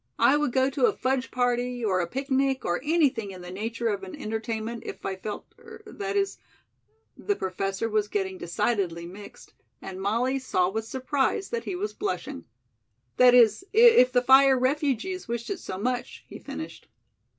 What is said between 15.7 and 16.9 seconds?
much," he finished.